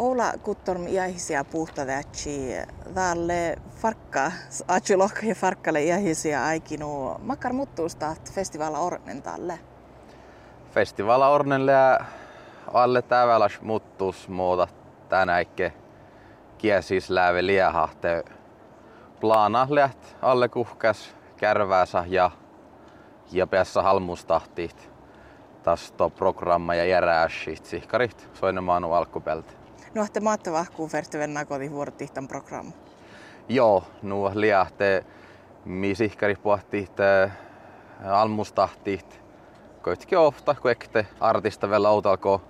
Oula 0.00 0.32
kuttorm 0.42 0.86
iähisiä 0.86 1.44
puhtadätsi 1.44 2.52
tälle 2.94 3.56
farkka, 3.76 4.32
atjulohka 4.68 5.20
ja 5.26 5.34
farkkalle 5.34 5.82
iähisiä 5.82 6.44
aikinu. 6.44 7.14
Makkar 7.18 7.52
muttuusta 7.52 8.16
festivala 8.32 8.78
ornen 8.78 9.22
tälle. 9.22 9.58
Festivala 10.70 11.28
ornelle 11.28 11.72
alle 12.72 13.02
täväläs 13.02 13.60
muttuus 13.60 14.28
muuta 14.28 14.68
tänäikke 15.08 15.72
kiesis 16.58 17.10
läve 17.10 17.46
liehahte 17.46 18.24
plana 19.20 19.66
läht 19.70 20.16
alle 20.22 20.48
kuhkas 20.48 21.14
kärväänsä 21.36 22.04
ja 22.06 22.30
ja 23.32 23.46
päässä 23.46 23.82
halmustahtit 23.82 24.90
tasto 25.62 26.10
programma 26.10 26.74
ja 26.74 26.84
järääsit 26.84 27.64
sihkarit. 27.64 28.28
Soinemaanu 28.34 28.92
alkupelti. 28.92 29.60
No, 29.94 30.04
että 30.04 30.20
maatte 30.20 30.52
vahkuu 30.52 30.90
vertyven 30.92 31.34
koti 31.48 31.70
vuorotihtan 31.70 32.28
programma. 32.28 32.72
Joo, 33.48 33.84
nuo 34.02 34.32
liahte 34.34 35.04
mi 35.64 35.94
sihkari 35.94 36.34
pohtiht 36.34 36.96
almustahtit. 38.04 39.20
Koitki 39.82 40.16
ofta, 40.16 40.54
kun 40.54 40.70
ekte 40.70 41.06
artista 41.20 41.70
vielä 41.70 41.90
outalko 41.90 42.42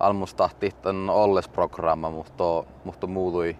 almustahtit 0.00 0.86
on 0.86 1.10
olles 1.10 1.48
programma, 1.48 2.10
mutta, 2.10 2.64
mutta 2.84 3.06
muutui, 3.06 3.56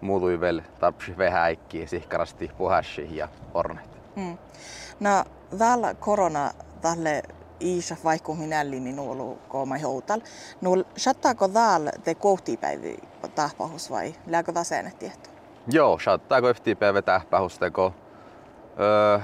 muutui 0.00 0.40
vielä 0.40 0.62
tarpsi 0.80 1.18
vähäikki 1.18 1.86
sihkarasti 1.86 2.50
puhassi 2.58 3.16
ja 3.16 3.28
ornet. 3.54 4.00
Mm. 4.16 4.38
No, 5.00 5.24
täällä 5.58 5.94
korona 5.94 6.50
tälle 6.80 7.22
iisa 7.60 7.96
vaikku 8.04 8.34
minälli 8.34 8.80
minuulu 8.80 9.38
kooma 9.48 9.76
joutal. 9.76 10.20
No, 10.60 10.70
shattaako 10.98 11.48
täällä 11.48 11.90
te 12.04 12.14
kohtipäivi 12.14 12.98
tahpahus 13.34 13.90
vai 13.90 14.14
lääkö 14.26 14.52
taseen 14.52 14.92
tieto? 14.98 15.30
Joo, 15.72 15.98
shattaako 15.98 16.48
yhtipäivä 16.48 17.02
tahpahus 17.02 17.58
teko, 17.58 17.94
öö, 18.80 19.18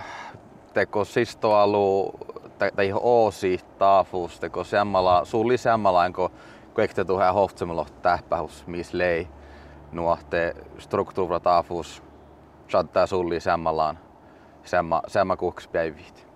teko 0.73 1.05
sistoalu 1.05 2.13
tai 2.59 2.93
oosi 2.95 3.61
taafus 3.79 4.41
teko 4.41 4.65
semmala, 4.65 5.25
suuli 5.25 5.59
semmalain 5.59 6.13
ko 6.13 6.31
kuekte 6.75 7.05
tuhe 7.05 7.29
hohtsemalo 7.29 7.87
tähpähus 8.03 8.67
mis 8.67 8.95
lei 8.95 9.29
nuohte 9.93 10.55
struktuura 10.79 11.41
taafus 11.41 12.03
shattaa 12.69 13.07
suuli 13.07 13.41
semmalaan 13.41 13.99
semma, 14.65 15.03
semma 15.07 15.37
kuhkspäivit. 15.37 16.30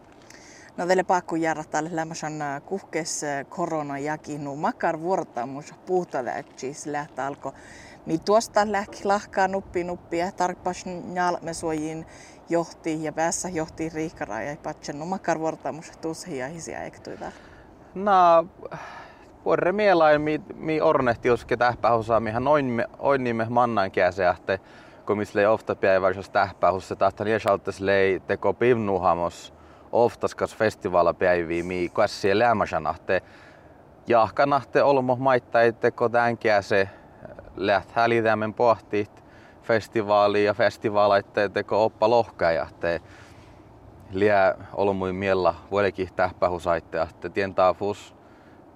No 0.76 0.86
teille 0.86 1.02
pakko 1.02 1.36
jäädä 1.36 1.64
tälle 1.70 1.90
lämmösen 1.92 2.32
kuhkes 2.66 3.24
korona 3.48 3.98
jakinu 3.98 4.56
makar 4.56 5.00
vuorottamus 5.00 5.74
puhtalle, 5.86 6.44
siis 6.56 6.84
alko. 7.26 7.54
Mi 8.06 8.18
tuosta 8.18 8.72
lähki 8.72 9.04
lahkaa 9.04 9.48
nuppi 9.48 9.84
nuppi 9.84 10.18
ja 10.18 10.32
tarkpas 10.32 10.84
suojin 11.52 12.06
johti 12.48 13.04
ja 13.04 13.12
päässä 13.12 13.48
johti 13.48 13.88
riikkara 13.88 14.42
ja 14.42 14.56
patsen 14.62 14.98
no 14.98 15.06
makar 15.06 15.38
vuorottamus 15.38 15.90
tuossa 15.90 16.30
ja 16.30 16.48
hisiä 16.48 16.84
ektuita. 16.84 17.32
No, 17.94 18.46
vuorre 19.44 19.72
mielain 19.72 20.20
mi, 20.20 20.40
mi 20.54 20.80
ornehti 20.80 21.30
uske 21.30 21.56
tähpähusaa, 21.56 22.20
mihän 22.20 22.48
oin, 22.48 22.84
oin 22.98 23.24
nimme 23.24 23.46
mannan 23.48 23.90
käseähte, 23.90 24.60
kun 25.06 25.18
misle 25.18 25.48
ofta 25.48 25.74
päiväisessä 25.74 26.32
tähpähussa 26.32 26.96
tahtan 26.96 27.28
jäsaltas 27.28 27.80
lei 27.80 28.20
teko 28.20 28.52
pivnuhamos 28.52 29.54
oftaskas 29.94 30.56
festivaalapäiviä, 30.56 31.64
mi 31.64 31.90
kassi 31.92 32.38
lämmäsanahte. 32.38 33.22
Jahkanahte 34.06 34.82
olmo 34.82 35.16
maittai 35.16 35.72
teko 35.72 36.08
tänkeä 36.08 36.62
se 36.62 36.88
läht 37.56 37.92
hälitämen 37.92 38.54
pohtit 38.54 39.24
festivaali 39.62 40.44
ja 40.44 40.54
festivaalaitte 40.54 41.48
teko 41.48 41.84
oppa 41.84 42.10
lohkajahte. 42.10 43.00
Liä 44.10 44.54
olmui 44.72 45.12
miellä 45.12 45.54
vuodekin 45.70 46.08
tähpähusaitte, 46.16 47.06
tientää 47.34 47.74
fus, 47.74 48.14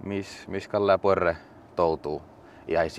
mis, 0.04 0.48
mis 0.48 0.68
kalla 0.68 0.98
porre 0.98 1.36
toutuu 1.76 2.22
ja 2.68 2.82
ei 2.82 2.90